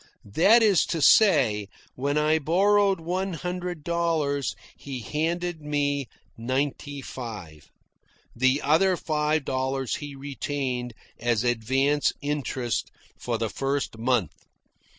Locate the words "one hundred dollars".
2.99-4.55